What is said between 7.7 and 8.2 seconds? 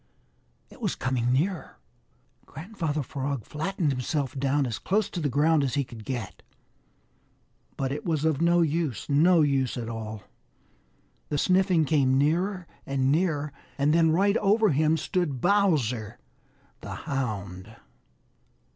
But it